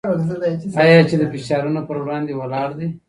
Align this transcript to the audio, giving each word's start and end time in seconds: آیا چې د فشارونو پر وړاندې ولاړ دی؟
آیا 0.83 0.99
چې 1.09 1.15
د 1.19 1.23
فشارونو 1.33 1.81
پر 1.87 1.97
وړاندې 2.01 2.33
ولاړ 2.39 2.69
دی؟ 2.79 2.87